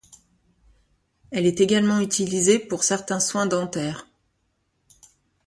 Elle 1.29 1.45
est 1.45 1.61
également 1.61 1.99
utilisée 1.99 2.57
pour 2.57 2.83
certains 2.83 3.19
soins 3.19 3.45
dentaires. 3.45 4.07